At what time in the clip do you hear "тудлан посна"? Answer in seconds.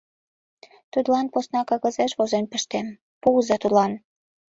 0.91-1.61